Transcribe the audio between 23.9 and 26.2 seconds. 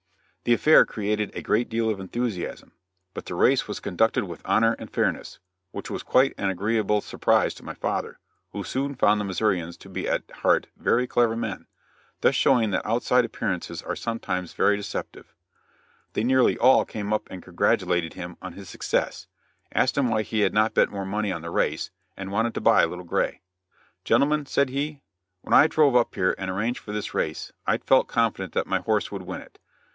"Gentlemen," said he, "when I drove up